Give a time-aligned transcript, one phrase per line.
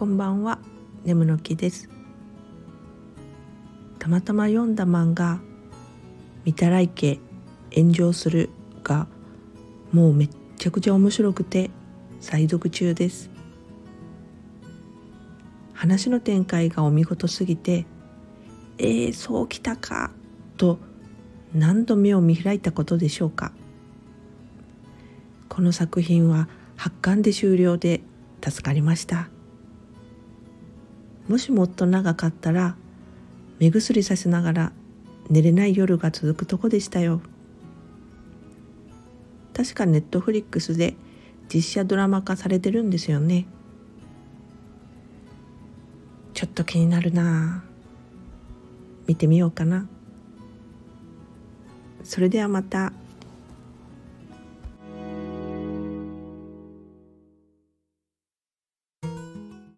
[0.00, 0.58] こんばんは。
[1.04, 1.90] 眠の木です。
[3.98, 5.42] たまたま読んだ漫画
[6.46, 7.18] 「見たらいけ
[7.74, 8.48] 炎上する」
[8.82, 9.08] が
[9.92, 11.70] もうめっちゃくちゃ面白くて
[12.18, 13.28] 再読中です。
[15.74, 17.84] 話の展開がお見事すぎて
[18.78, 20.12] えー、そうきたか
[20.56, 20.78] と
[21.52, 23.52] 何度目を見開いたことでしょうか。
[25.50, 28.00] この作品は発刊で終了で
[28.42, 29.28] 助かりました。
[31.30, 32.74] もしもっと長かったら
[33.60, 34.72] 目薬させながら
[35.28, 37.20] 寝れない夜が続くとこでしたよ。
[39.54, 40.96] 確かネットフリックスで
[41.48, 43.46] 実写ドラマ化されてるんですよね。
[46.34, 47.62] ちょっと気になるな。
[49.06, 49.86] 見てみようかな。
[52.02, 52.92] それではまた。